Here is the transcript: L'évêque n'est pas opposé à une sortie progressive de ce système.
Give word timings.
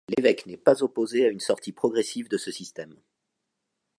L'évêque 0.09 0.47
n'est 0.47 0.57
pas 0.57 0.81
opposé 0.81 1.27
à 1.27 1.29
une 1.29 1.39
sortie 1.39 1.73
progressive 1.73 2.27
de 2.27 2.39
ce 2.39 2.49
système. 2.49 2.99